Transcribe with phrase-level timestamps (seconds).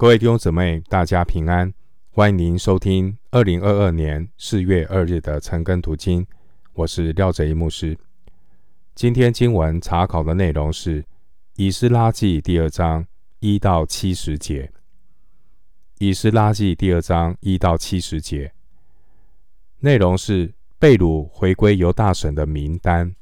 [0.00, 1.70] 各位弟兄姊妹，大家平安！
[2.08, 6.26] 欢迎您收听二零二二年四月二日的晨更读经，
[6.72, 7.98] 我是廖哲一牧师。
[8.94, 11.02] 今天经文查考的内容是
[11.56, 13.06] 《以斯拉记》第二章
[13.40, 14.62] 一到七十节，
[15.98, 18.54] 《以斯拉记》第二章一到七十节
[19.80, 23.14] 内容是被掳回归犹大省的名单。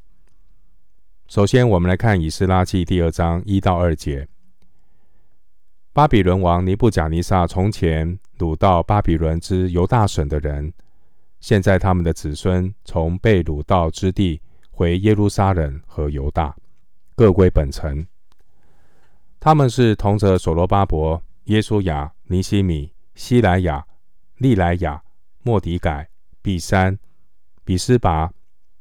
[1.26, 4.28] 首先，我们来看《以斯拉记》第二章一到二节。
[5.98, 10.72] 巴比伦王尼布甲尼撒从前掳到巴比伦之犹大省的人，
[11.40, 14.40] 现在他们的子孙从被掳到之地
[14.70, 16.54] 回耶路撒冷和犹大，
[17.16, 18.06] 各归本城。
[19.40, 23.84] 他们是同着所罗巴伯、耶稣雅、尼希米、西莱亚、
[24.36, 25.02] 利莱亚、
[25.42, 26.08] 莫迪改、
[26.40, 26.96] 比珊、
[27.64, 28.32] 比斯拔、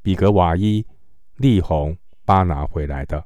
[0.03, 0.85] 比格瓦伊、
[1.37, 3.25] 利宏、巴拿回来的。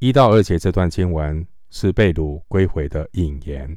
[0.00, 1.46] 一到二节这段经文。
[1.76, 3.76] 是被掳归回的引言。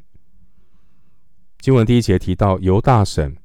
[1.58, 3.36] 经文第一节提到犹大省，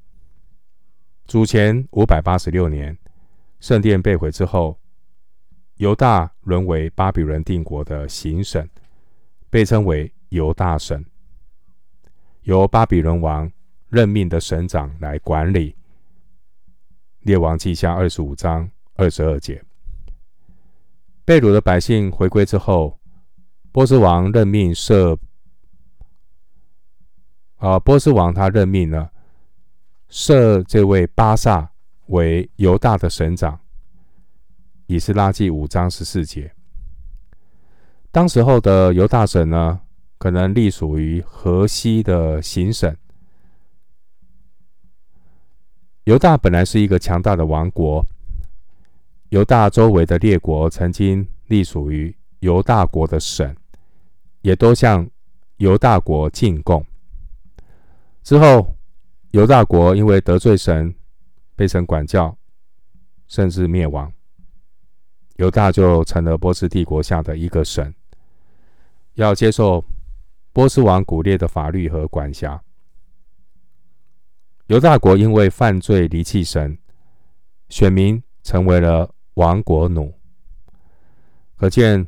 [1.26, 2.96] 主前五百八十六年，
[3.58, 4.78] 圣殿被毁之后，
[5.78, 8.64] 犹大沦为巴比伦帝国的行省，
[9.50, 11.04] 被称为犹大省，
[12.42, 13.50] 由巴比伦王
[13.88, 15.74] 任命的省长来管理。
[17.22, 19.60] 列王记下二十五章二十二节，
[21.24, 22.96] 被掳的百姓回归之后。
[23.74, 25.18] 波斯王任命设，
[27.56, 29.10] 啊，波斯王他任命了
[30.08, 31.72] 设这位巴萨
[32.06, 33.58] 为犹大的省长。
[34.86, 36.54] 以斯拉记五章十四节，
[38.12, 39.80] 当时候的犹大省呢，
[40.18, 42.96] 可能隶属于河西的行省。
[46.04, 48.06] 犹大本来是一个强大的王国，
[49.30, 53.52] 犹大周围的列国曾经隶属于犹大国的省。
[54.44, 55.08] 也都向
[55.56, 56.84] 犹大国进贡。
[58.22, 58.76] 之后，
[59.30, 60.94] 犹大国因为得罪神，
[61.56, 62.36] 被神管教，
[63.26, 64.12] 甚至灭亡。
[65.36, 67.90] 犹大就成了波斯帝国下的一个省，
[69.14, 69.82] 要接受
[70.52, 72.62] 波斯王古列的法律和管辖。
[74.66, 76.76] 犹大国因为犯罪离弃神，
[77.70, 80.12] 选民成为了亡国奴。
[81.56, 82.06] 可见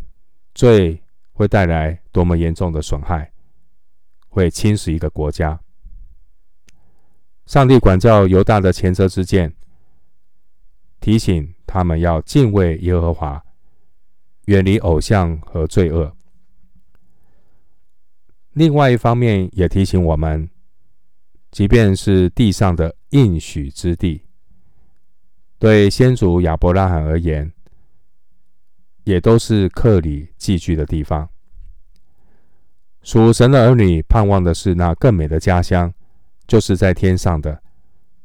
[0.55, 1.03] 罪。
[1.37, 3.31] 会带来多么严重的损害，
[4.31, 5.61] 会侵蚀一个国家。
[7.45, 9.55] 上帝管教犹大的前车之鉴，
[10.99, 13.45] 提醒他们要敬畏耶和华，
[14.47, 16.17] 远离偶像和罪恶。
[18.55, 20.49] 另外一方面，也提醒我们，
[21.51, 24.25] 即便是地上的应许之地，
[25.59, 27.53] 对先祖亚伯拉罕而言，
[29.07, 31.29] 也都是客旅寄居的地方。
[33.03, 35.93] 属神的儿女盼望的是那更美的家乡，
[36.49, 37.63] 就是在天上的，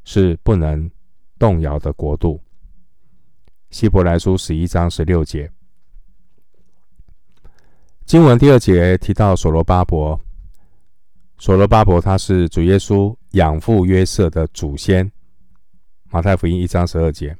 [0.03, 0.90] 是不能
[1.38, 2.42] 动摇的国度。
[3.69, 5.52] 希伯来书十一章十六节，
[8.06, 10.19] 经文第二节提到所罗巴伯。
[11.38, 15.09] 所罗巴伯他是主耶稣养父约瑟的祖先。
[16.09, 17.38] 马太福音一章十二节。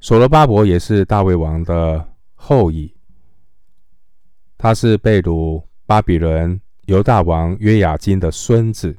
[0.00, 2.94] 所罗巴伯也是大卫王的后裔，
[4.56, 8.96] 他是被掳巴比伦犹大王约雅斤的孙子。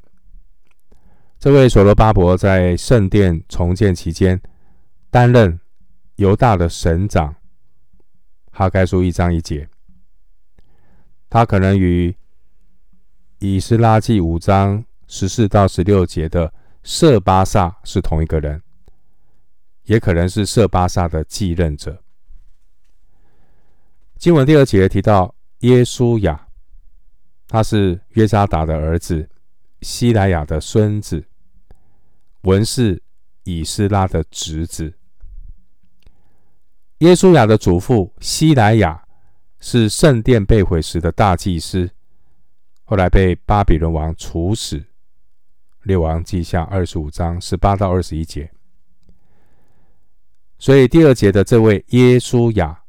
[1.40, 4.40] 这位所罗巴伯在圣殿重建期间
[5.10, 5.58] 担任
[6.16, 7.34] 犹大的省长。
[8.52, 9.68] 哈该书一章一节，
[11.28, 12.14] 他可能与
[13.40, 16.52] 以斯拉记五章十四到十六节的
[16.84, 18.62] 设巴萨是同一个人。
[19.84, 22.02] 也可能是设巴萨的继任者。
[24.18, 26.48] 经文第二节提到耶稣雅，
[27.48, 29.28] 他是约扎达的儿子，
[29.80, 31.24] 西莱亚的孙子，
[32.42, 33.02] 文士
[33.44, 34.94] 以斯拉的侄子。
[36.98, 39.04] 耶稣雅的祖父西莱亚
[39.58, 41.90] 是圣殿被毁时的大祭司，
[42.84, 44.84] 后来被巴比伦王处死。
[45.82, 48.52] 列王记下二十五章十八到二十一节。
[50.62, 52.84] 所以第二节的这位耶稣雅，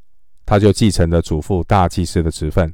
[0.45, 2.71] 他就继承了祖父大祭司的职分。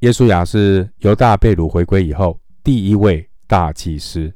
[0.00, 4.34] 耶稣雅是犹大被掳回归以后第一位大祭司。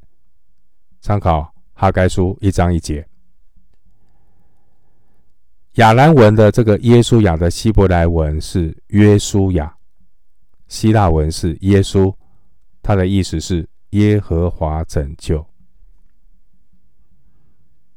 [1.01, 3.05] 参考哈该书一章一节。
[5.73, 9.75] 亚兰文的这个耶稣雅的希伯来文是约书亚，
[10.69, 12.15] 希腊文是耶稣，
[12.81, 15.45] 它的意思是耶和华拯救。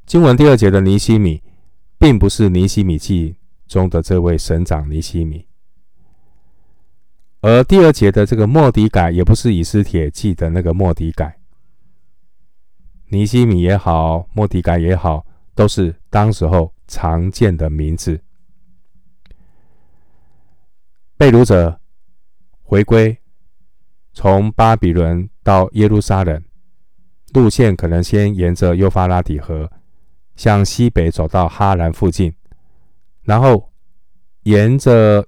[0.05, 1.41] 经文第二节的尼西米，
[1.97, 5.47] 并不是尼西米记中的这位省长尼西米。
[7.41, 11.39] 而第二节的这个末底改，也不是以斯帖记的那个末底改。
[13.07, 18.21] 尼西米也好，莫底改也好，都是当时候常见的名字。
[21.17, 21.79] 被掳者
[22.61, 23.17] 回归，
[24.13, 26.43] 从巴比伦到耶路撒冷，
[27.33, 29.71] 路线可能先沿着幼发拉底河，
[30.35, 32.33] 向西北走到哈兰附近，
[33.21, 33.71] 然后
[34.43, 35.27] 沿着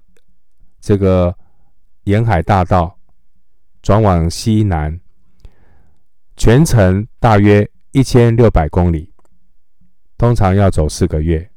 [0.80, 1.36] 这个
[2.04, 2.98] 沿海大道
[3.82, 5.00] 转往西南，
[6.36, 9.12] 全程大约一千六百公里，
[10.16, 11.50] 通常要走四个月，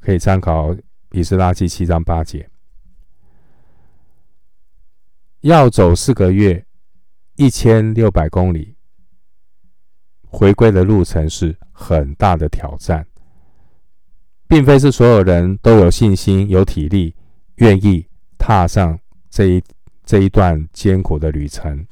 [0.00, 0.76] 可以参考。
[1.12, 2.50] 以斯拉记七章八节，
[5.40, 6.66] 要走四个月，
[7.36, 8.76] 一千六百公里，
[10.28, 13.06] 回归的路程是很大的挑战，
[14.46, 17.14] 并非是所有人都有信心、有体力，
[17.56, 18.06] 愿意
[18.38, 18.98] 踏上
[19.30, 19.62] 这一
[20.04, 21.86] 这一段艰苦的旅程。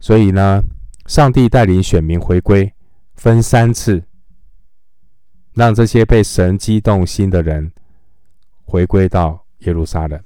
[0.00, 0.62] 所以呢，
[1.06, 2.72] 上帝带领选民回归，
[3.14, 4.04] 分三次。
[5.54, 7.72] 让这些被神激动心的人
[8.64, 10.18] 回归到耶路撒冷。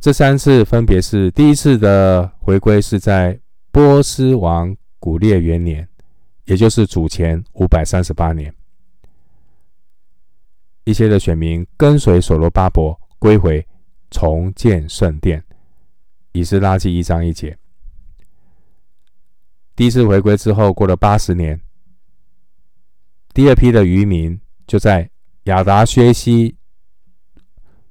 [0.00, 3.38] 这三次分别是：第一次的回归是在
[3.78, 5.88] 波斯王古列元年，
[6.46, 8.52] 也就是主前五百三十八年，
[10.82, 13.64] 一些的选民跟随所罗巴伯归回，
[14.10, 15.44] 重建圣殿。
[16.32, 17.56] 以斯拉记一章一节。
[19.76, 21.60] 第一次回归之后，过了八十年。
[23.32, 25.08] 第二批的渔民就在
[25.44, 26.56] 亚达薛西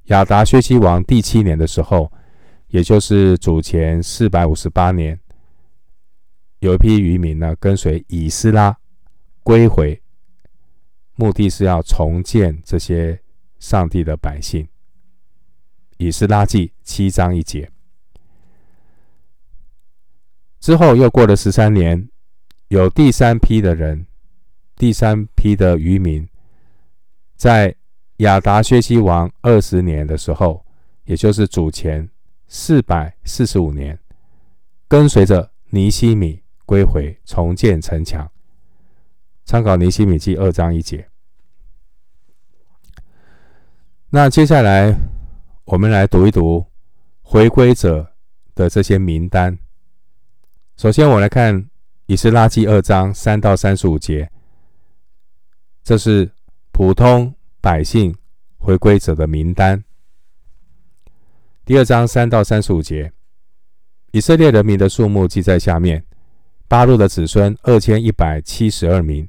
[0.08, 2.12] 亚达薛西王第七年的时候，
[2.66, 5.18] 也就是主前四百五十八年，
[6.60, 8.76] 有一批渔民呢跟随以斯拉
[9.42, 10.00] 归回，
[11.14, 13.20] 目的是要重建这些
[13.58, 14.66] 上帝的百姓。
[15.96, 17.70] 以斯拉记七章一节。
[20.60, 22.08] 之后又过了十三年，
[22.68, 24.06] 有第三批的人。
[24.76, 26.28] 第三批的渔民，
[27.34, 27.74] 在
[28.18, 30.64] 亚达薛西王二十年的时候，
[31.04, 32.08] 也就是主前
[32.46, 33.98] 四百四十五年，
[34.86, 38.30] 跟随着尼西米归回，重建城墙。
[39.46, 41.08] 参考尼希米记二章一节。
[44.10, 44.94] 那接下来，
[45.64, 46.66] 我们来读一读
[47.22, 48.12] 回归者
[48.54, 49.58] 的这些名单。
[50.76, 51.70] 首先，我来看
[52.04, 54.30] 以斯拉记二章三到三十五节。
[55.82, 56.30] 这是
[56.70, 58.14] 普通百姓
[58.58, 59.82] 回归者的名单。
[61.64, 63.10] 第二章三到三十五节，
[64.10, 66.04] 以色列人民的数目记在下面：
[66.68, 69.26] 巴录的子孙二千一百七十二名，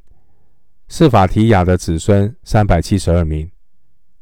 [0.89, 3.50] 示法提亚的子孙三百七十二名，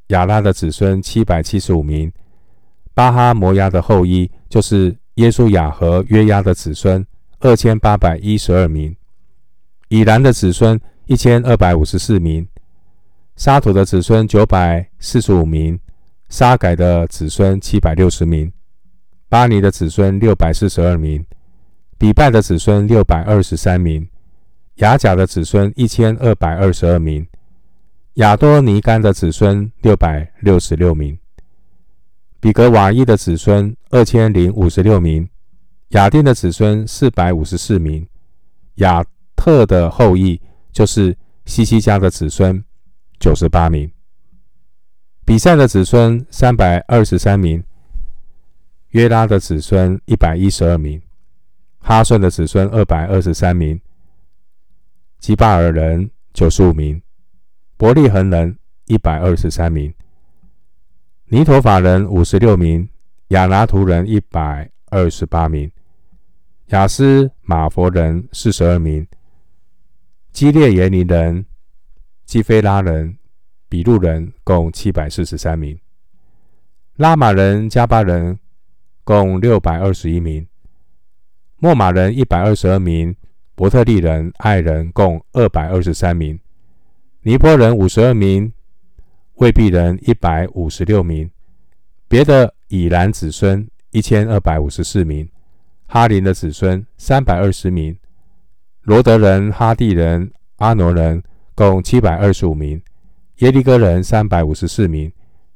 [0.07, 2.09] 亚拉的子孙七百七十五名，
[2.93, 7.05] 巴哈摩亚的后裔就是耶稣雅和约押的子孙
[7.39, 8.95] 二千八百一十二名，
[9.89, 10.79] 以兰的子孙。
[11.09, 12.45] 一千二百五十四名，
[13.37, 15.79] 沙土的子孙九百四十五名，
[16.27, 18.51] 沙改的子孙七百六十名，
[19.29, 21.25] 巴尼的子孙六百四十二名，
[21.97, 24.07] 比拜的子孙六百二十三名，
[24.75, 27.27] 雅甲的子孙一千二百二十二名，
[28.15, 31.17] 亚多尼干的子孙六百六十六名，
[32.39, 35.27] 比格瓦伊的子孙二千零五十六名，
[35.89, 38.07] 亚丁的子孙四百五十四名，
[38.75, 39.03] 亚
[39.35, 40.41] 特的后裔。
[40.73, 42.63] 就是西西家的子孙
[43.19, 43.91] 九十八名，
[45.25, 47.63] 比赛的子孙三百二十三名，
[48.89, 51.01] 约拉的子孙一百一十二名，
[51.87, 53.79] 哈顺的子孙二百二十三名，
[55.19, 57.01] 基巴尔人九十五名，
[57.77, 59.93] 伯利恒人一百二十三名，
[61.27, 62.89] 尼陀法人五十六名，
[63.29, 65.71] 亚拿图人一百二十八名，
[66.65, 69.07] 雅斯马佛人四十二名。
[70.33, 71.45] 基列耶尼人、
[72.25, 73.17] 基非拉人、
[73.69, 75.77] 比路人共七百四十三名；
[76.97, 78.37] 拉玛人、加巴人
[79.05, 80.45] 共六百二十一名；
[81.59, 83.11] 莫马人一百二十二名；
[83.55, 86.37] 伯特利人、爱人共二百二十三名；
[87.23, 88.51] 尼波人五十二名；
[89.37, 91.27] 卫毕人一百五十六名；
[92.07, 95.25] 别的以兰子孙一千二百五十四名；
[95.87, 97.97] 哈林的子孙三百二十名。
[98.83, 101.23] 罗德人、哈地人、阿挪人
[101.55, 102.79] 共七百二十五名，
[103.37, 105.11] 耶利哥人三百五十四名，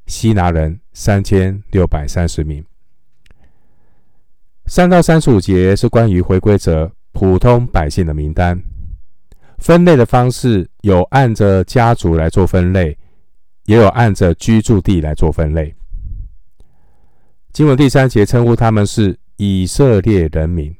[0.08, 2.65] 希拿人三千六百三十名。
[4.72, 8.58] 三到三十五节是关于回归者普通百姓的名单，
[9.58, 12.98] 分类的方式有按着家族来做分类，
[13.66, 15.75] 也有按着居住地来做分类。
[17.51, 20.74] 经文第三节称呼他们是以色列人民，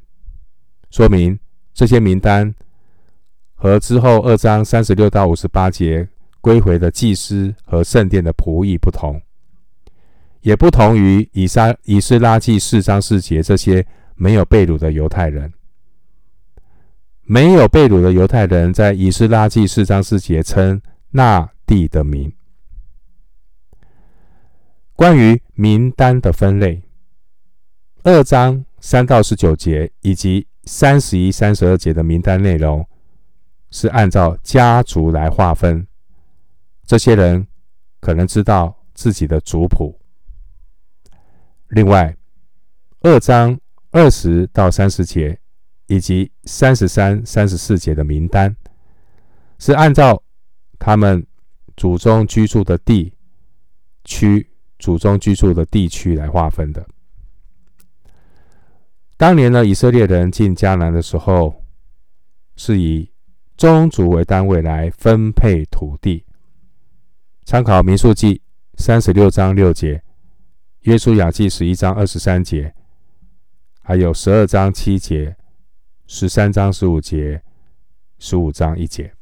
[0.90, 1.38] 说明
[1.74, 2.54] 这些名单
[3.54, 6.08] 和之后二章三十六到五十八节
[6.40, 9.20] 归回的祭司和圣殿的仆役不同，
[10.42, 13.84] 也不同于以撒以斯拉记四章四节这些
[14.14, 15.52] 没有被掳的犹太人。
[17.22, 22.32] 没有被掳的犹太人在以斯拉记四章四节称那地的名。
[24.94, 26.82] 关于名单的分类，
[28.02, 32.86] 二章三到十九节以及三十一、三十二节的名单内容
[33.70, 35.86] 是按照家族来划分。
[36.84, 37.46] 这些人
[38.00, 40.01] 可能知道自己的族谱。
[41.72, 42.14] 另外，
[43.00, 43.58] 二章
[43.90, 45.38] 二十到三十节
[45.86, 48.54] 以及三十三、三十四节的名单
[49.58, 50.22] 是按照
[50.78, 51.26] 他们
[51.76, 53.14] 祖宗居住的地
[54.04, 54.48] 区。
[54.78, 56.84] 祖宗居住的地区来划分的。
[59.16, 61.62] 当年呢，以色列人进迦南的时候，
[62.56, 63.08] 是以
[63.56, 66.26] 宗族为单位来分配土地。
[67.44, 68.42] 参考民数记
[68.76, 70.02] 三十六章六节，
[70.82, 72.74] 约书亚记十一章二十三节，
[73.82, 75.36] 还有十二章七节、
[76.08, 77.40] 十三章十五节、
[78.18, 79.12] 十五章一节，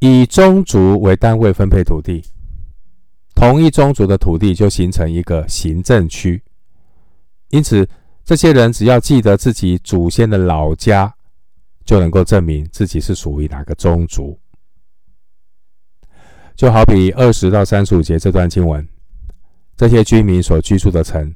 [0.00, 2.24] 以宗族为单位分配土地。
[3.32, 6.42] 同一宗族的土地就形成一个行政区，
[7.50, 7.88] 因此
[8.24, 11.14] 这些人只要记得自己祖先的老家，
[11.84, 14.36] 就能够证明自己是属于哪个宗族。
[16.56, 18.86] 就好比二十到三十五节这段经文，
[19.76, 21.34] 这些居民所居住的城，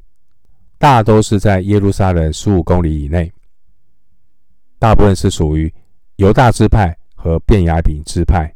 [0.78, 3.32] 大都是在耶路撒冷十五公里以内，
[4.78, 5.72] 大部分是属于
[6.16, 8.54] 犹大支派和便雅悯支派。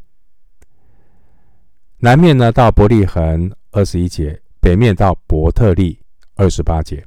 [1.99, 5.99] 南面呢，到伯利恒二十一节；北面到伯特利
[6.34, 7.04] 二十八节。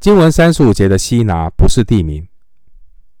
[0.00, 2.26] 经文三十五节的西拿不是地名，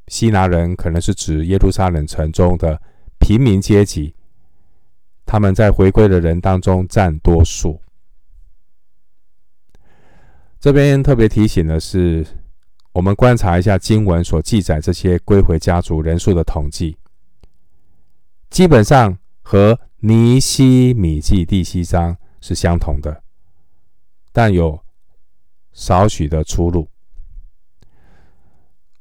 [0.08, 2.80] 西拿人可能是指耶路撒冷城中的
[3.18, 4.14] 平民阶级，
[5.24, 7.80] 他们在回归的人当中占多数。
[10.60, 12.26] 这边特别提醒的是，
[12.92, 16.96] 我们观察一下经文所记载这些归回家族人数的统计，
[18.50, 19.18] 基本上。
[19.46, 23.22] 和尼西米记第七章是相同的，
[24.32, 24.82] 但有
[25.74, 26.88] 少许的出入。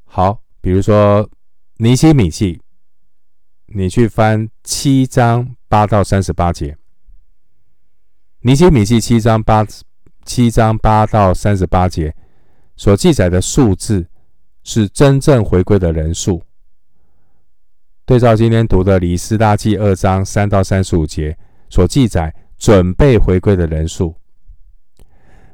[0.04, 1.30] 好，比如说
[1.78, 2.62] 尼西米记，
[3.68, 6.78] 你去翻七章八到三十八节。
[8.42, 9.66] 尼希米记七章八
[10.24, 12.16] 七章八到三十八节
[12.76, 14.06] 所记载的数字
[14.64, 16.44] 是真正回归的人数。
[18.06, 21.36] 对照今天读的《以斯拉记》二章三到三十五节
[21.72, 24.10] 所记载准备回归的人数，《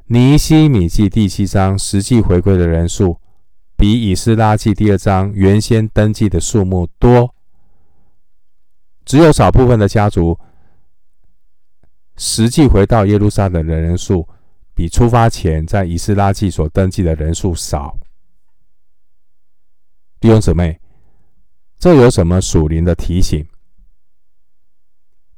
[0.07, 3.21] 尼希米记》第七章实际回归的人数，
[3.77, 7.33] 比《以斯拉记》第二章原先登记的数目多。
[9.09, 10.39] 只有少部分的家族
[12.15, 14.29] 实际回到耶路撒冷的人数，
[14.75, 17.97] 比出发前在《以斯拉记》所登记的人数少。
[20.19, 20.79] 弟兄姊妹。
[21.79, 23.47] 这有什么属灵的提醒？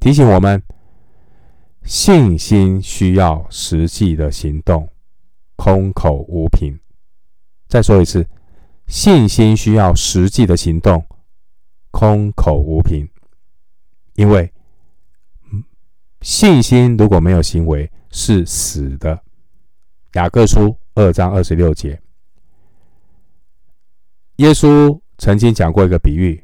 [0.00, 0.62] 提醒我们，
[1.84, 4.86] 信心需要实际的行动，
[5.56, 6.78] 空口无凭。
[7.68, 8.26] 再说一次，
[8.86, 11.06] 信心需要实际的行动，
[11.90, 13.08] 空口无凭。
[14.14, 14.52] 因为
[16.20, 19.22] 信心如果没有行为，是死的。
[20.14, 22.00] 雅各书二章二十六节，
[24.36, 25.00] 耶稣。
[25.18, 26.42] 曾经讲过一个比喻，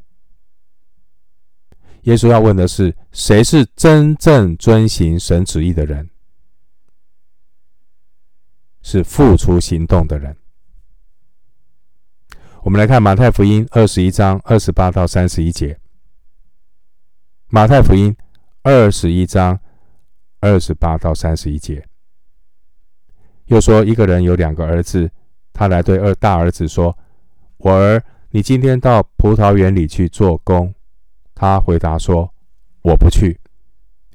[2.03, 6.09] 耶稣要问的是：谁是真正遵行神旨意的人？
[8.83, 10.37] 是付出行动的人。
[12.63, 15.81] 我们来看马太福音二十一章二十八到三十一节。
[17.51, 18.15] 马太福音
[18.63, 19.59] 二十一章
[20.39, 21.83] 二十八到三十一节，
[23.47, 25.11] 又说一个人有两个儿子，
[25.55, 26.97] 他来对二大儿子说
[27.57, 30.75] ：“我儿。”你今天到葡萄园里去做工，
[31.35, 32.31] 他回答说
[32.85, 33.41] ：“我不去。”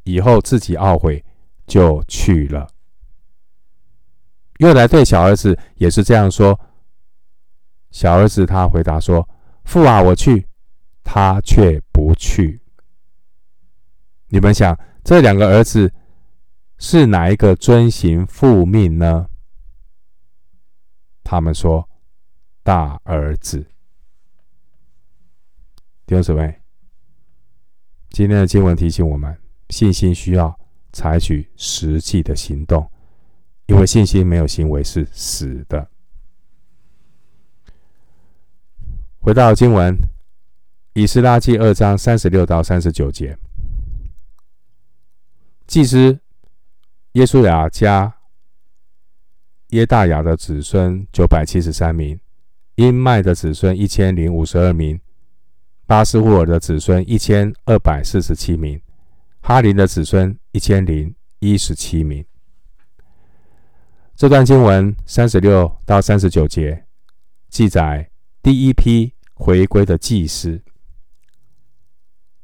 [0.05, 1.25] 以后自己懊悔，
[1.65, 2.67] 就去了。
[4.59, 6.59] 又来对小儿子也是这样说。
[7.89, 9.27] 小儿子他回答说
[9.65, 10.45] ：“父啊，我去。”
[11.03, 12.61] 他却不去。
[14.33, 15.93] 你们想，这两个儿子
[16.79, 19.29] 是哪一个遵行父命呢？
[21.23, 21.87] 他们说
[22.63, 23.59] ：“大儿子。”
[26.07, 26.63] 弟兄姊妹，
[28.09, 29.37] 今天的经文提醒我们，
[29.69, 30.59] 信心需要
[30.91, 32.89] 采取实际的行动，
[33.67, 35.87] 因为信心没有行为是死的。
[39.19, 39.95] 回到经文，
[40.93, 43.37] 《以斯拉记》二章三十六到三十九节，
[45.73, 46.19] 祭司
[47.13, 48.13] 耶稣雅家
[49.69, 52.19] 耶大雅的子孙九百七十三名，
[52.75, 55.01] 音麦的子孙一千零五十二名。
[55.87, 58.79] 巴斯户尔的子孙一千二百四十七名，
[59.41, 62.23] 哈林的子孙一千零一十七名。
[64.15, 66.85] 这段经文三十六到三十九节
[67.49, 68.11] 记载
[68.43, 70.61] 第一批回归的祭司。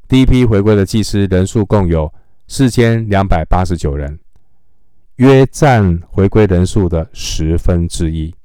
[0.08, 2.12] 第一批回归的祭司人数共有
[2.52, 4.20] 四千两百八十九人，
[5.18, 8.36] 约占回归人数的十分之一。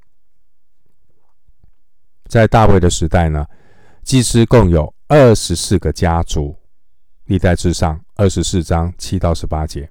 [2.26, 3.46] 在大卫的时代呢，
[4.02, 6.54] 祭司共有二十四个家族，
[7.24, 9.90] 历代志上二十四章七到十八节。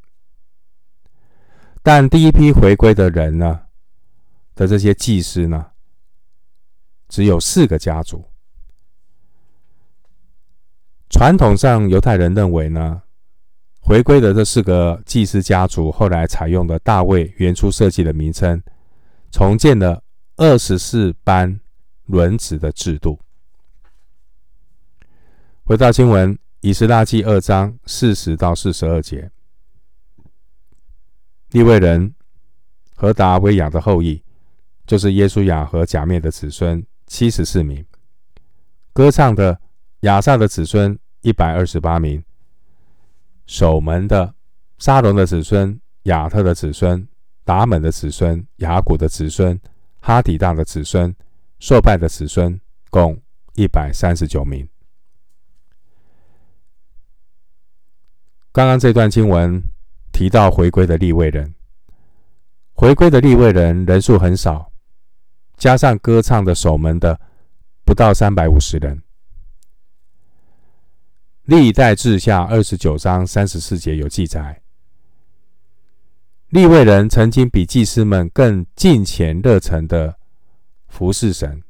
[1.81, 3.61] 但第一批回归的人呢
[4.53, 5.71] 的这些祭司呢，
[7.09, 8.23] 只有四个家族。
[11.09, 13.01] 传统上，犹太人认为呢，
[13.85, 18.63] 回归的这四个祭司家族后来采用的大卫原初设计的名称，
[19.29, 20.01] 重建了
[20.37, 21.59] 二十四班
[22.05, 23.19] 轮值的制度。
[25.65, 29.29] 回到经文，《以斯拉记》二章四十到四十二节，
[31.51, 32.15] 利未人
[32.95, 34.23] 何达维亚的后裔，
[34.87, 37.83] 就是耶稣亚和假面的子孙七十四名；
[38.93, 39.59] 歌唱的
[40.01, 42.21] 亚萨的子孙一百二十八名；
[43.45, 44.33] 守门的
[44.77, 47.07] 沙龙的子孙、亚特的子孙、
[47.43, 49.59] 达门的子孙、雅古的子孙、
[49.99, 51.13] 哈底大的子孙、
[51.59, 52.59] 朔拜的子孙，
[52.89, 53.21] 共
[53.55, 54.67] 一百三十九名。
[58.51, 59.61] 刚刚这段经文
[60.11, 61.53] 提到回归的立位人，
[62.73, 64.71] 回归的立位人人数很少，
[65.57, 67.19] 加上歌唱的守门的
[67.83, 69.01] 不到三百五十人。
[71.43, 74.61] 历代志下二十九章三十四节有记载，
[76.47, 80.17] 利未人曾经比祭司们更敬虔热诚的
[80.87, 81.61] 服侍神。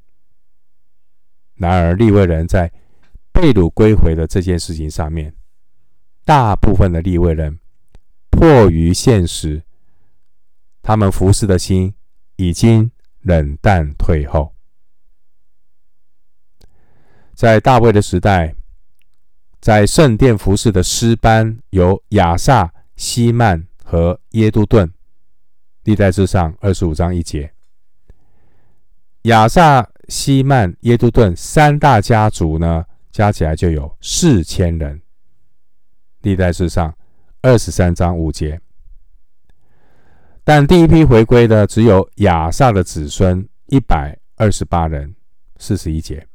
[1.55, 2.71] 然而，利未人在
[3.31, 5.33] 被掳归回的这件事情上面。
[6.23, 7.59] 大部分的利未人
[8.29, 9.63] 迫于现实，
[10.83, 11.95] 他们服侍的心
[12.35, 14.53] 已经冷淡退后。
[17.33, 18.55] 在大卫的时代，
[19.63, 24.91] 在圣殿服侍的诗班有亚萨、希曼和耶都顿。
[25.85, 27.53] 历代志上二十五章一节，
[29.21, 35.01] 亚萨、希曼、耶都顿三大家族呢，加起来就有四千人。
[36.23, 36.93] 历代志上
[37.41, 38.59] 二十三章五节，
[40.43, 45.15] 但第一批回归的只有亚萨的子孙一百二十八人，
[45.55, 46.27] 四十一节。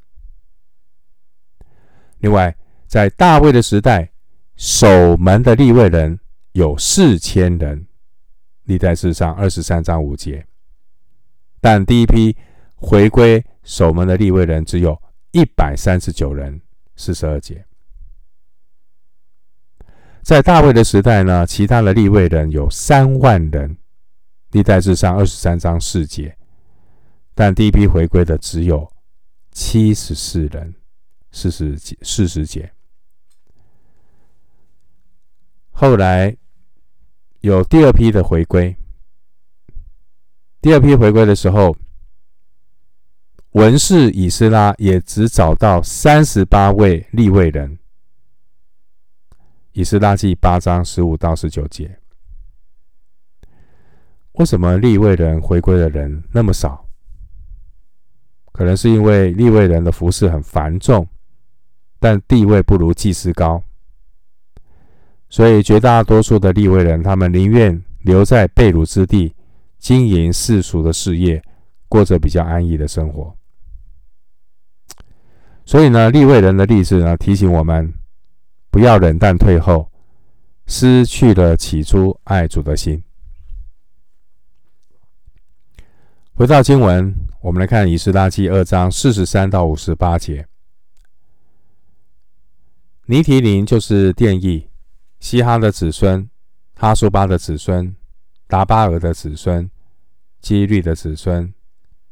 [2.20, 2.56] 另外，
[2.88, 4.10] 在大卫的时代，
[4.56, 6.18] 守门的立位人
[6.52, 7.86] 有四千人，
[8.64, 10.46] 历代志上二十三章五节，
[11.60, 12.34] 但第一批
[12.76, 14.98] 回归守门的立位人只有
[15.32, 16.62] 一百三十九人，
[16.96, 17.62] 四十二节。
[20.22, 23.76] 在大卫的时代呢，其他的立位人有三万人，
[24.52, 26.34] 历代志上二十三章四节，
[27.34, 28.90] 但第一批回归的只有
[29.52, 30.74] 七十四人，
[31.30, 32.72] 四十节四十节。
[35.80, 36.36] 后来
[37.38, 38.76] 有第二批的回归，
[40.60, 41.76] 第二批回归的时候，
[43.52, 47.78] 文士以斯拉也只找到三十八位立位人。
[49.70, 52.00] 以斯拉记八章十五到十九节，
[54.32, 56.88] 为什么立位人回归的人那么少？
[58.50, 61.06] 可能是因为立位人的服饰很繁重，
[62.00, 63.62] 但地位不如祭司高，
[65.30, 69.34] 所以绝大多数的利未人，他们宁愿留在被掳之地，
[69.78, 71.42] 经营世俗的事业，
[71.88, 73.36] 过着比较安逸的生活。
[75.64, 77.94] 所以呢，利未人的例子呢，提醒我们。
[78.70, 79.90] 不要冷淡退后，
[80.66, 83.02] 失去了起初爱主的心。
[86.34, 90.46] 回到经文，我们来看《以斯拉记》二章四十三到五十八节。
[93.06, 94.68] 尼提林就是殿役，
[95.20, 96.28] 希哈的子孙，
[96.74, 97.94] 哈苏巴的子孙，
[98.46, 99.70] 达巴尔的子孙，
[100.40, 101.52] 基律的子孙，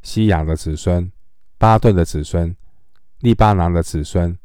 [0.02, 1.10] 西亚的子孙，
[1.58, 2.54] 巴顿的子孙，
[3.20, 4.36] 利巴拿的子孙，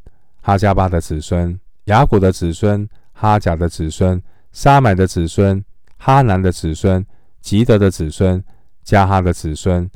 [0.42, 1.60] 哈加巴的子孙。
[1.86, 4.22] 雅古的子孙、哈甲的子孙、
[4.52, 5.66] 沙买的子孙、
[5.98, 7.04] 哈南的子孙、
[7.42, 8.42] 吉德的子孙、
[8.84, 9.90] 加哈的子孙、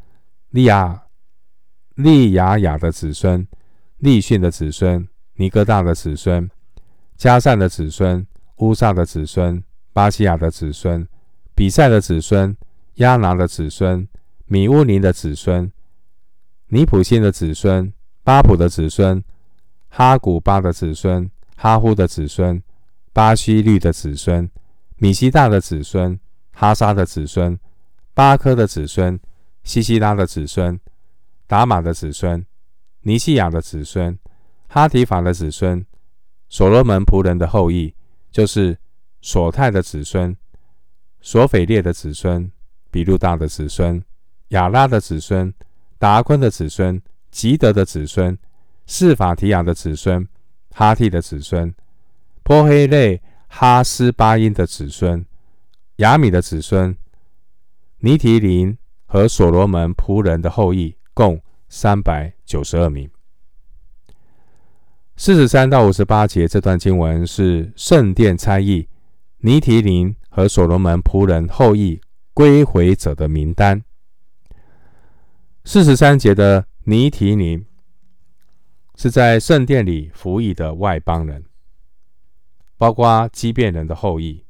[0.50, 1.04] 利亚
[1.94, 3.48] 利亚雅的子孙、
[4.00, 6.50] 利逊的子孙、尼哥大的子孙、
[7.16, 8.26] 加善的子孙、
[8.58, 9.64] 乌萨的子孙、
[9.94, 11.08] 巴西亚的子孙、
[11.54, 12.56] 比赛的子孙、
[12.96, 14.08] 亚拿的子孙、
[14.46, 15.72] 米乌尼的子孙、
[16.68, 19.24] 尼普辛的子孙、巴普的子孙、
[19.90, 21.30] 哈古巴的子孙。
[21.58, 22.62] 哈呼的子孙，
[23.14, 24.52] 巴西律的子孙，
[24.98, 26.20] 米希大的子孙，
[26.52, 27.58] 哈沙的子孙，
[28.14, 29.18] 巴科的子孙，
[29.64, 30.78] 西西拉的子孙，
[31.48, 32.46] 达玛的子孙，
[33.04, 34.20] 尼西亚的子孙，
[34.68, 35.84] 哈提法的子孙，
[36.50, 37.96] 所罗门仆人的后裔，
[38.36, 38.78] 就是
[39.22, 40.36] 索泰的子孙，
[41.22, 42.52] 索斐列的子孙，
[42.92, 44.04] 比路大的子孙，
[44.50, 45.54] 亚拉的子孙，
[45.98, 48.38] 达坤的子孙，吉德的子孙，
[48.88, 50.28] 示法提亚的子孙。
[50.74, 51.74] 哈蒂的子孙，
[52.44, 55.26] 波黑类哈斯巴音的子孙，
[55.96, 56.94] 亚米的子孙，
[58.00, 63.10] 尼提林和所罗门仆人的后裔，共三百九十二名。
[65.18, 68.88] 四十三到五十八节这段经文是圣殿差役
[69.38, 72.02] 尼提林和所罗门仆人后裔
[72.34, 73.84] 归回者的名单。
[75.64, 77.66] 四十三节的尼提林。
[78.98, 81.44] 是在圣殿里服役的外邦人，
[82.78, 84.46] 包括畸变人的后裔。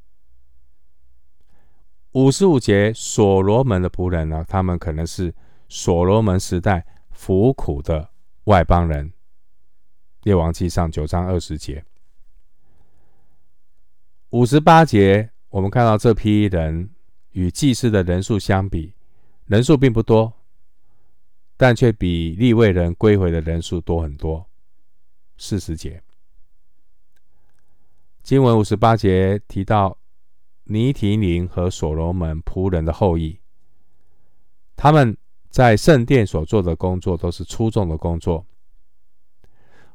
[2.12, 5.34] 五十五节所罗门的仆人呢，他们可能是
[5.68, 8.10] 所罗门时代服苦的
[8.44, 9.12] 外邦人。
[10.26, 11.84] 列王记上九章二十节。
[14.30, 16.90] 五十八节，我们看到这批人
[17.30, 18.92] 与祭司的人数相比，
[19.44, 20.32] 人数并不多。
[21.56, 24.44] 但却比利未人归回的人数多很多。
[25.38, 26.02] 四十节
[28.24, 29.96] 经文五十八节提到
[30.64, 33.38] 尼提宁和所罗门仆人的后裔，
[34.74, 35.16] 他们
[35.50, 38.44] 在圣殿所做的工作都是出众的工作。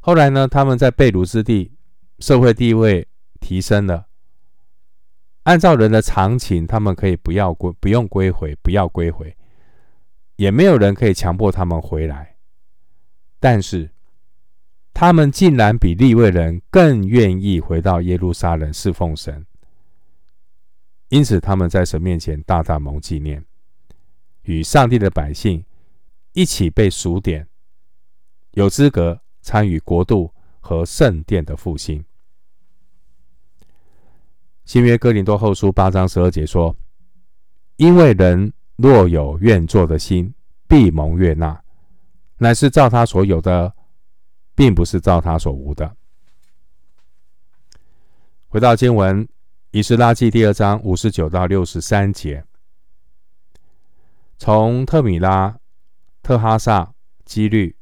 [0.01, 1.71] 后来呢，他们在被掳之地，
[2.19, 3.07] 社会地位
[3.39, 4.07] 提升了。
[5.43, 9.35] 按照人的常情，他们可以不要归，不用归回，不要归回。
[10.37, 12.35] 也没有人可以强迫他们回来，
[13.39, 13.91] 但是
[14.91, 19.45] 他们竟然比利未人更愿意回到耶路撒冷侍奉神，
[21.09, 23.45] 因此他们在神面前大大蒙纪念，
[24.43, 25.63] 与上帝的百姓
[26.33, 27.47] 一起被数点，
[28.53, 32.03] 有资格参与国度和圣殿的复兴。
[34.65, 36.75] 新约哥林多后书八章十二节说
[37.77, 40.33] ：“因为人。”若有愿做的心，
[40.67, 41.61] 必蒙悦纳，
[42.37, 43.75] 乃是照他所有的，
[44.55, 45.95] 并不是照他所无的。
[48.47, 49.27] 回到经文，
[49.69, 52.43] 以斯拉记第二章五十九到六十三节，
[54.39, 55.59] 从特米拉、
[56.23, 56.91] 特哈萨、
[57.23, 57.75] 基律、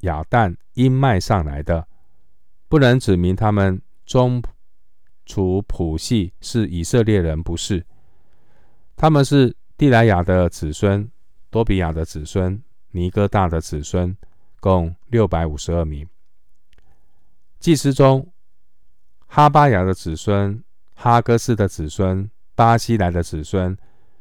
[0.00, 1.86] 雅旦、因脉上来的，
[2.68, 4.42] 不能指明他们中
[5.26, 7.84] 除谱系是以色列人，不是，
[8.96, 9.54] 他们是。
[9.80, 11.10] 地莱亚的子孙，
[11.48, 14.14] 多比亚的子孙，尼哥大的子孙，
[14.60, 16.06] 共六百五十二名。
[17.58, 18.30] 祭司中，
[19.26, 20.62] 哈巴雅的子孙，
[20.94, 23.74] 哈哥斯的子孙，巴西莱的子孙，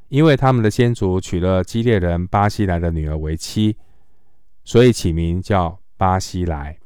[0.08, 3.76] 因为他们的先祖娶了基列人巴西莱的女儿为妻，
[4.64, 6.80] 所以起名叫巴西莱。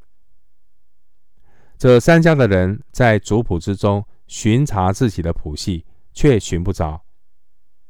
[1.78, 7.00] 这三家的人在族谱之中巡查自己的谱系，却寻不着。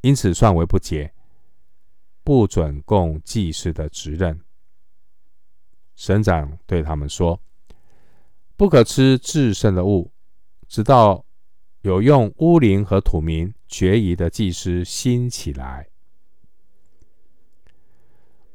[0.02, 1.14] 因此算为不解，
[2.22, 4.38] 不准供祭司的职任。
[5.96, 7.40] 省长对他们说
[8.54, 10.12] ：“不可吃至圣的物，
[10.68, 11.24] 直到
[11.80, 15.88] 有用乌灵和土民决疑的祭司兴起来。”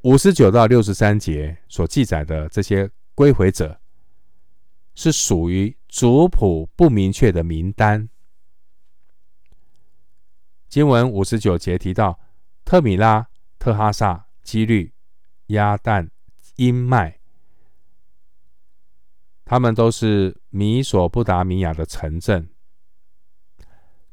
[0.02, 3.80] 五十九到六十三节所记载的这些归回者，
[4.96, 8.08] 是属于族谱不明确的名单。
[10.70, 12.18] 经文五十九节提到
[12.64, 14.94] 特米拉、特哈萨、基律、
[15.48, 16.10] 亚但、
[16.56, 17.20] 因麦，
[19.44, 22.48] 他们都是米索不达米亚的城镇。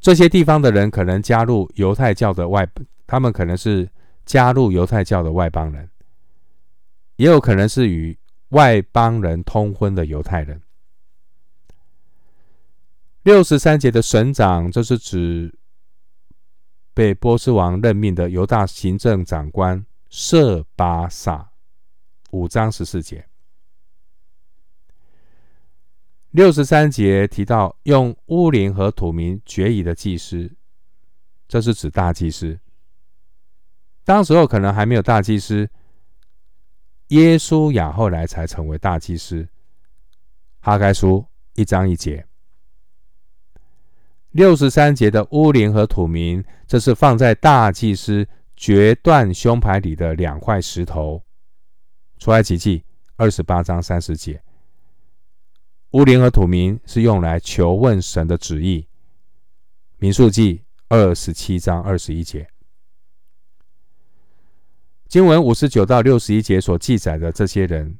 [0.01, 2.69] 这些地方的人可能加入犹太教的外，
[3.07, 3.89] 他们可能是
[4.27, 5.89] 加入犹太教的外邦人，
[7.17, 8.19] 也有可能是与
[8.51, 10.61] 外邦人通婚的犹太人。
[13.23, 15.55] 六十三节的省长，这是指。
[16.97, 21.51] 被波斯王任命的犹大行政长官设巴萨，
[22.31, 23.29] 五章十四节。
[26.31, 30.51] 六十三节提到用乌林和土民决议的祭司，
[31.47, 32.59] 这是指大祭司。
[34.07, 35.69] 当时候可能还没有大祭司，
[37.09, 39.49] 耶稣亚后来才成为大祭司。
[40.61, 42.25] 哈该书一章一节，
[44.31, 51.21] 六十三节的乌灵和土明，这是放在大祭司决断胸牌里的两块石头。
[52.21, 52.85] 出埃及记
[53.17, 54.41] 二十八章三十节，
[55.91, 58.87] 乌灵和土明是用来求问神的旨意。
[59.99, 62.49] 民数记二十七章二十一节，
[65.09, 67.99] 经文五十九到六十一节所记载的这些人，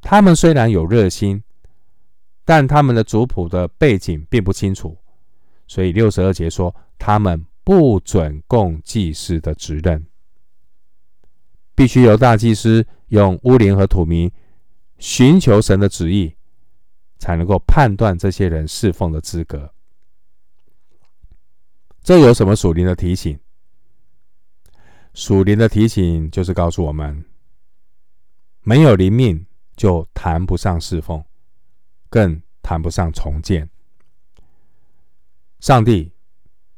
[0.00, 1.42] 他们虽然有热心，
[2.44, 4.96] 但他们的族谱的背景并不清楚，
[5.66, 10.06] 所以六十二节说他们不准供祭司的职任。
[11.74, 14.30] 必须由大祭司用乌灵和土民
[14.98, 16.34] 寻求神的旨意，
[17.18, 19.74] 才能够判断这些人侍奉的资格。
[22.02, 23.38] 这有什么属灵的提醒？
[25.14, 27.24] 属灵的提醒就是告诉我们：
[28.62, 29.46] 没有灵命
[29.76, 31.24] 就谈不上侍奉，
[32.10, 33.70] 更谈不上重建。
[35.60, 36.12] 上帝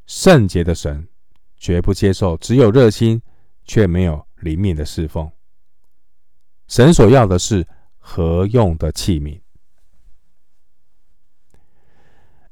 [0.05, 1.07] 圣洁的神
[1.57, 3.21] 绝不接受只有热心
[3.65, 4.25] 却没有。
[4.41, 5.31] 灵命的侍奉，
[6.67, 9.41] 神所要的是合用的器皿。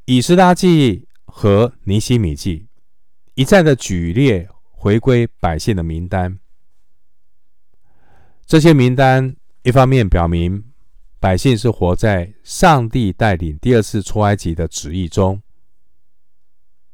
[0.06, 2.69] 以斯拉记和尼希米记
[3.36, 4.50] 一再的举列
[4.86, 6.38] 回归百姓的名单，
[8.45, 10.63] 这些名单一方面表明
[11.19, 15.41] 百姓是活在上帝带领第二次出埃及的旨意中。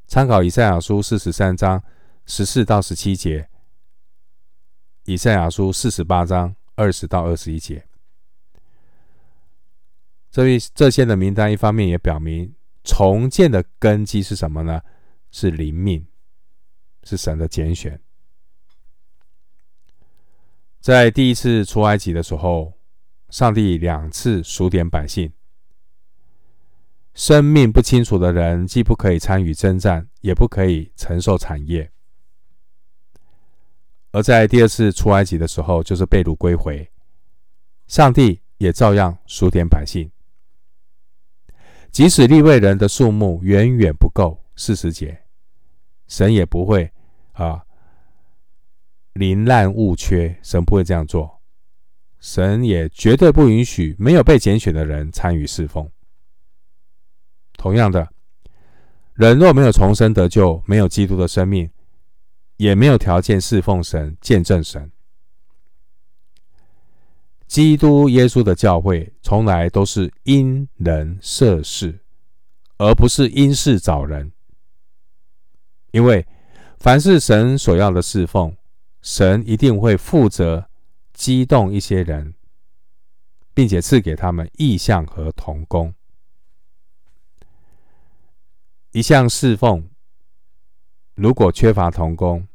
[0.08, 1.84] 参考以赛亚书四十三章
[2.26, 3.50] 十四到十七节。
[5.04, 7.86] 以赛亚书四十八章二十到二十一节，
[10.30, 14.82] 这一这些的名单，一方面也表明重建的根基是什么呢？
[15.30, 16.08] 是灵命，
[17.04, 18.00] 是神的拣选。
[20.80, 22.74] 在第一次出埃及的时候，
[23.30, 25.32] 上帝两次数点百姓，
[27.14, 31.92] 生命不清楚的人，既不可以参与征战，也不可以承受产业。
[34.12, 36.92] 而在第二次出埃及的时候，就是被掳归回，
[37.88, 40.12] 上帝也照样数点百姓，
[41.92, 45.21] 即使立位人的数目远远不够四十节，
[46.12, 46.92] 神也不会
[47.32, 47.64] 啊
[49.14, 51.40] 宁滥勿缺，神不会这样做，
[52.20, 55.90] 神也绝对不允许没有被拣选的人参与侍奉。
[57.54, 58.10] 同样的，
[59.14, 61.72] 人若没有重生得救，没有基督的生命。
[62.58, 64.92] 也没有条件侍奉神、见证神。
[67.48, 72.02] 基督耶稣的教会从来都是因人设事，
[72.78, 74.32] 而不是因事找人。
[75.92, 76.26] 因为
[76.80, 78.56] 凡是神所要的侍奉，
[79.02, 80.68] 神一定会负责
[81.14, 82.34] 激动一些人，
[83.54, 85.94] 并且赐给他们意象和同工。
[88.92, 89.90] 一项侍奉
[91.16, 92.48] 如果缺乏同工，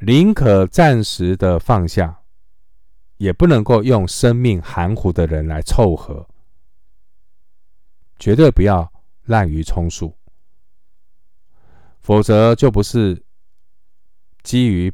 [0.00, 2.22] 宁可暂时的放下，
[3.18, 6.28] 也不能够用生命含糊的人来凑合。
[8.18, 8.92] 绝对不要
[9.24, 10.17] 滥竽充数，
[12.08, 13.22] 否则就不是
[14.42, 14.90] 基于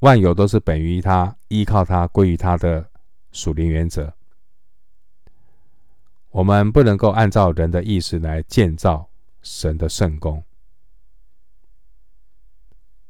[0.00, 2.90] 万有都是本于他、依靠他、归于他的
[3.30, 4.12] 属灵原则。
[6.28, 9.08] 我们不能够按照人的意识来建造
[9.40, 10.44] 神的圣工。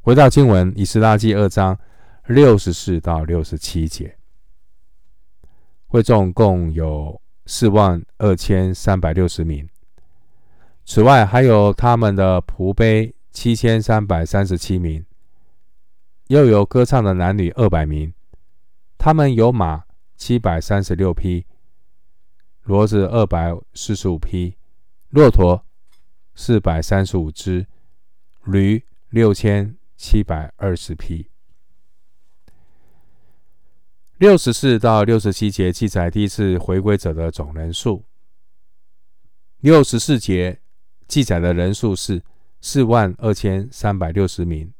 [0.02, 1.76] 回到经文，以斯拉记二章
[2.28, 4.16] 六十四到六十七节，
[5.88, 9.68] 会众共有四万二千三百六十名。
[10.85, 15.05] 此外，还有他们的仆婢七千三百三十七名，
[16.29, 18.14] 又有歌唱的男女二百名。
[18.97, 19.85] 他们有马
[20.16, 21.47] 七百三十六匹，
[22.66, 24.57] 骡子二百四十五匹，
[25.09, 25.64] 骆驼
[26.35, 27.66] 四百三十五只，
[28.45, 29.77] 驴六千。
[29.95, 31.31] 七百二十匹。
[34.18, 38.05] 六十四到六十七节记载第一次回归者的总人数。
[39.61, 40.61] 六十四节
[41.07, 42.21] 记载的人数是
[42.62, 44.72] 四万二千三百六十名。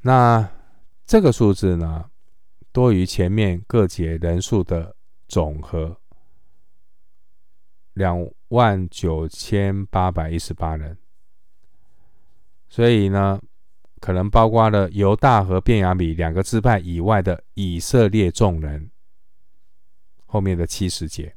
[0.00, 0.48] 那
[1.04, 2.08] 这个数字呢，
[2.70, 4.94] 多于前面各节人数的
[5.26, 6.00] 总和，
[7.94, 10.96] 两万九千八百一十八人。
[12.68, 13.40] 所以呢，
[14.00, 18.90] 可能包括了犹大和便雅悯两个支派以外的以色列众人。
[20.26, 21.34] 后面的七十节，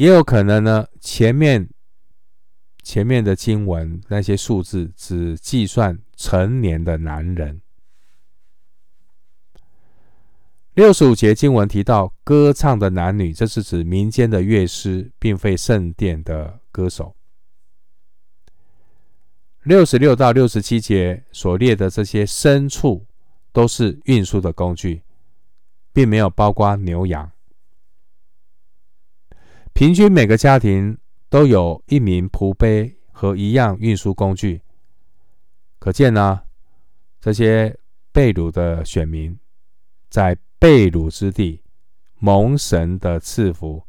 [0.00, 1.68] 也有可能呢，前面
[2.82, 7.60] 前面的经文那些数字只计算成年的男人。
[10.72, 17.14] 六十五节经文提到歌唱的男女，这是指民间的乐师，并非圣殿的歌手。
[19.64, 23.04] 六十六到六十七节所列的这些牲畜，
[23.52, 25.02] 都是运输的工具，
[25.92, 27.30] 并没有包括牛羊。
[29.80, 30.98] 平均每个家庭
[31.30, 34.60] 都有一名仆婢和一样运输工具，
[35.78, 36.42] 可见呢，
[37.18, 37.74] 这些
[38.12, 39.38] 被掳的选民
[40.10, 41.62] 在被掳之地
[42.18, 43.82] 蒙神的赐福，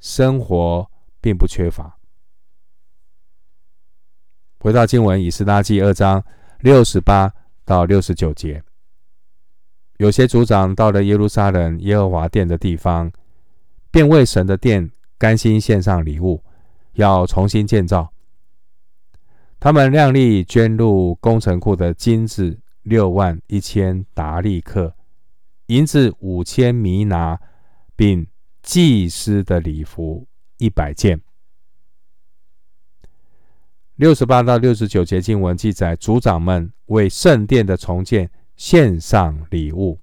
[0.00, 0.90] 生活
[1.20, 1.96] 并不缺乏。
[4.58, 6.24] 回到经文，以斯拉记二章
[6.58, 7.32] 六十八
[7.64, 8.64] 到六十九节，
[9.98, 13.12] 有些族长到了耶路撒冷耶和华殿的地方，
[13.92, 14.90] 便为神的殿
[15.20, 16.42] 甘心献上礼物，
[16.94, 18.10] 要重新建造。
[19.60, 24.94] 他们量力捐入工程库的金子六万一千达利克，
[25.66, 27.38] 银子五千弥拿，
[27.94, 28.26] 并
[28.62, 31.20] 祭司的礼服一百件。
[33.96, 40.00] 六十八到六十九节经文记载，族长们为圣殿的重建献上礼物。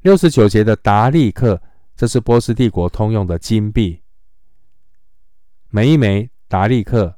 [0.00, 1.60] 六十九节的达利克，
[1.96, 4.02] 这是波斯帝国通用的金币，
[5.70, 7.16] 每一枚达利克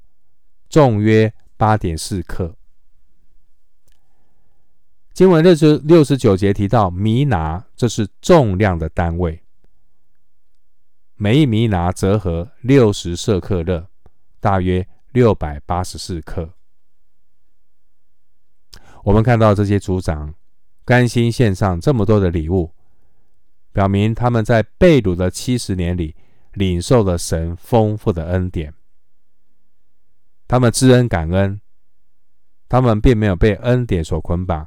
[0.70, 2.54] 重约八点四克。
[5.12, 9.42] 经文六十六十九节提到弥拿，这是重量的单位，
[11.16, 13.88] 每一弥拿折合六十舍克勒。
[14.40, 16.50] 大约六百八十四克。
[19.02, 20.32] 我们看到这些族长
[20.84, 22.72] 甘心献上这么多的礼物，
[23.72, 26.16] 表明他们在被掳的七十年里
[26.52, 28.74] 领受了神丰富的恩典。
[30.46, 31.60] 他们知恩感恩，
[32.68, 34.66] 他们并没有被恩典所捆绑，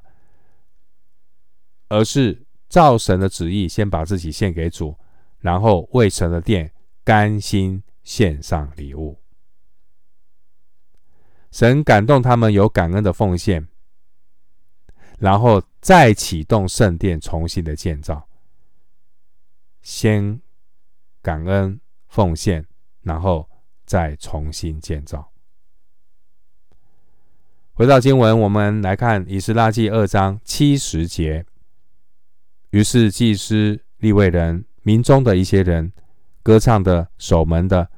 [1.90, 4.96] 而是照神的旨意，先把自己献给主，
[5.40, 6.72] 然后为神的殿
[7.04, 9.20] 甘心献上礼物。
[11.52, 13.68] 神感动他们有感恩的奉献，
[15.20, 18.30] 然后再启动圣殿重新的建造。
[19.82, 20.41] 先
[21.22, 22.65] 感恩奉献，
[23.02, 23.50] 然后
[23.86, 25.32] 再重新建造。
[27.74, 31.46] 回到经文，我们来看以斯拉记二章七十节。
[32.72, 35.91] 于是祭司、利未人、民中的一些人、
[36.44, 37.89] 歌唱的、守门的、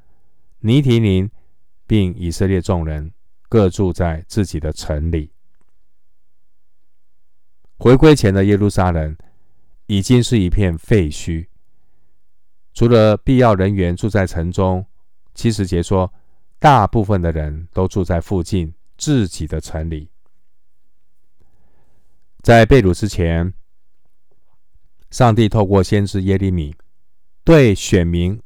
[0.60, 1.30] 尼提宁，
[1.86, 3.14] 并以色列众人。
[3.50, 5.32] 各住在自己的城里。
[7.78, 9.16] 回归前的耶路撒冷
[9.86, 11.50] 已经是一片废墟，
[12.74, 14.86] 除了必要人员住在城中。
[15.36, 16.14] 七十节说，
[16.60, 20.08] 大部分的人都住在附近自己的城里。
[22.44, 23.52] 在被掳之前，
[25.10, 26.76] 上帝透过先知耶利米
[27.44, 28.40] 对选民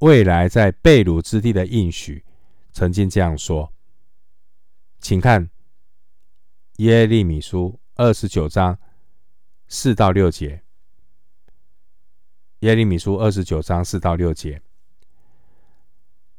[0.00, 2.24] 未来在被掳之地的应许，
[2.72, 3.72] 曾经这样说。
[5.00, 5.48] 请看
[6.76, 8.78] 耶利米书二十九章
[9.68, 10.62] 四到六节。
[12.60, 14.60] 耶利米书二十九章四到六节，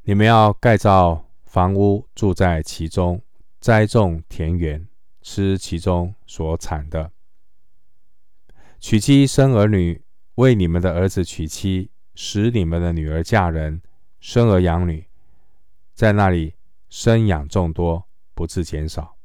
[0.03, 3.19] 你们要盖造房屋，住在其中；
[3.59, 4.87] 栽种田园，
[5.21, 7.11] 吃其中所产的；
[8.79, 10.01] 娶妻生儿女，
[10.35, 13.81] 为你们的儿子娶妻，使你们的女儿嫁人，
[14.19, 15.07] 生儿养女，
[15.93, 16.55] 在那里
[16.89, 18.05] 生养众多。
[18.39, 19.17] 不致减少。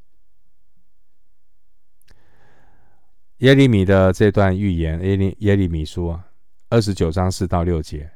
[3.37, 6.33] 耶利米的这段预言，耶利耶利米书啊，
[6.75, 8.11] 二十九章四到六节，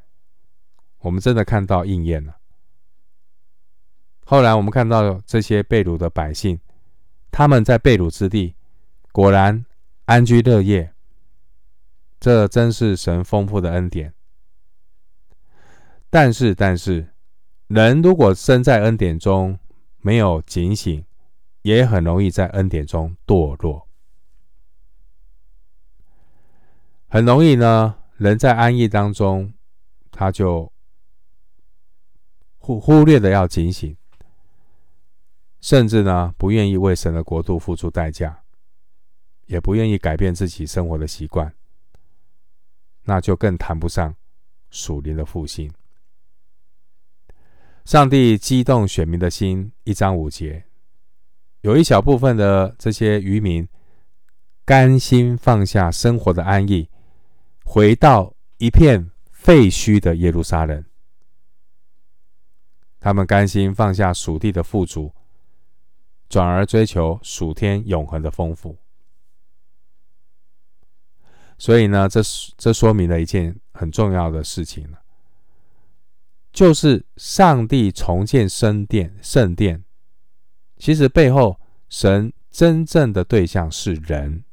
[0.99, 2.39] 我们真的看到应验了。
[4.25, 6.59] 后来我们看到这些被掳的百姓，
[7.31, 8.57] 他们在被掳之地
[9.13, 9.65] 果然
[10.07, 10.93] 安居乐业，
[12.19, 14.13] 这真是神丰富的恩典。
[16.11, 17.15] 但是，但是，
[17.69, 19.57] 人如果身在恩典中，
[19.99, 21.05] 没有警醒，
[21.63, 23.87] 也很容易在恩典中堕落。
[27.07, 29.53] 很容易呢，人在安逸当中，
[30.11, 30.73] 他就
[32.59, 33.97] 忽忽略的要警醒，
[35.61, 38.43] 甚至呢，不愿意为神的国度付出代价，
[39.47, 41.55] 也不愿意改变自己生活的习惯，
[43.05, 44.13] 那就更谈不上
[44.69, 45.73] 属灵的复兴。
[47.85, 50.65] 上帝激动选民的心，一章五节，
[51.61, 53.67] 有一小部分的这些渔民
[54.65, 56.91] 甘心放下生活的安逸，
[57.71, 60.83] 回到一片废墟的耶路撒冷。
[62.99, 65.13] 他们甘心放下属地的富足，
[66.31, 68.79] 转而追求属天永恒的丰富。
[71.59, 72.23] 所以呢，这
[72.57, 74.89] 这说明了一件很重要的事情，
[76.51, 79.85] 就是上帝重建圣殿，圣殿
[80.79, 81.61] 其实背后
[81.91, 84.45] 神真正的对象是人。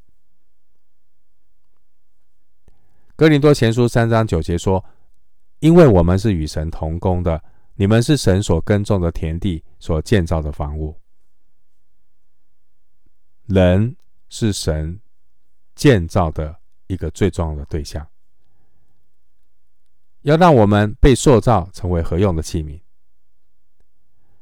[3.15, 4.83] 哥林多前书三章九节说
[5.59, 7.41] ：“因为我们是与神同工的。”
[7.77, 10.97] 你们是神所耕种的田地，所建造的房屋。
[13.47, 13.97] 人
[14.29, 15.01] 是神
[15.75, 16.57] 建造的
[16.87, 18.07] 一个最重要的对象，
[20.21, 22.79] 要让我们被塑造成为何用的器皿。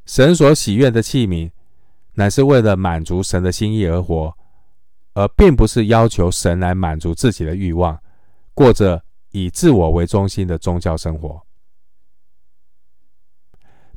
[0.06, 1.52] 神所喜悦的器皿，
[2.14, 4.38] 乃是为了满足神的心意而活，
[5.16, 8.00] 而并不是要求神来满足自己的欲望，
[8.54, 11.42] 过着以自我为中心的宗教生活。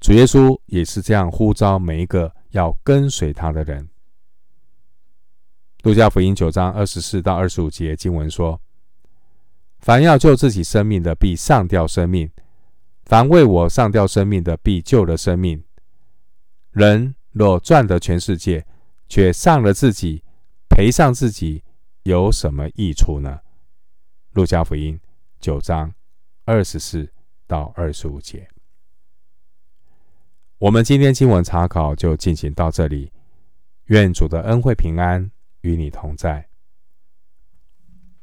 [0.01, 3.89] 主耶稣也是这样呼召每一个要跟随他的人。
[5.83, 8.61] 路加福音九章二十四到二十五节经文说
[9.81, 12.29] ：“凡要救自己生命的，必上吊生命；
[13.05, 15.63] 凡为我上吊生命的，必救了生命。
[16.73, 18.67] 人若赚得全世界，
[19.09, 20.25] 却丧了自己，
[20.69, 21.63] 赔上自己，
[22.03, 23.39] 有什么益处呢？”
[24.37, 25.01] 路加福音
[25.41, 25.91] 九章
[26.45, 27.11] 二十四
[27.47, 28.47] 到二十五节。
[30.59, 33.11] 我们今天经文查考就进行到这里，
[33.87, 35.30] 愿主的恩惠平安
[35.62, 36.47] 与你同在。